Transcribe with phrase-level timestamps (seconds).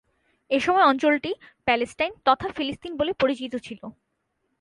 [0.51, 1.31] এসময় অঞ্চলটি
[1.67, 3.81] প্যালেস্টাইন তথা ফিলিস্তিন বলে পরিচিত ছিল।